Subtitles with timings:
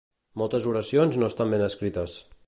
[0.41, 2.17] Moltes oracions no estan ben escrites.